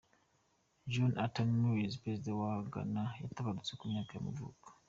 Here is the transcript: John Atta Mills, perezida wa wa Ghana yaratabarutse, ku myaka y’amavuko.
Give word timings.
John 0.91 1.11
Atta 1.25 1.43
Mills, 1.51 1.99
perezida 2.03 2.31
wa 2.39 2.45
wa 2.57 2.63
Ghana 2.73 3.03
yaratabarutse, 3.19 3.71
ku 3.79 3.85
myaka 3.91 4.11
y’amavuko. 4.13 4.67